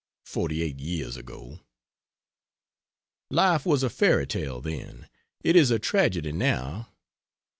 Forty 0.25 0.63
eight 0.63 0.79
years 0.79 1.15
ago! 1.15 1.59
Life 3.29 3.67
was 3.67 3.83
a 3.83 3.89
fairy 3.91 4.25
tale, 4.25 4.59
then, 4.59 5.07
it 5.43 5.55
is 5.55 5.69
a 5.69 5.77
tragedy 5.77 6.31
now. 6.31 6.89